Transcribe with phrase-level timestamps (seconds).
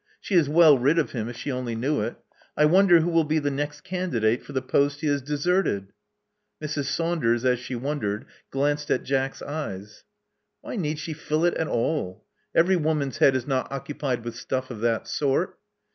[0.19, 2.15] she is well rid of him if she only knew it.
[2.57, 5.93] I wonder who will be the next candidate for the post he has deserted!"
[6.59, 6.85] Mrs.
[6.85, 10.03] Saunders, as she wondered, glanced at Jack's eyes.
[10.61, 12.25] Why need she fill it at all?
[12.55, 15.59] Every woman's head is not occupied with stuff of that sort."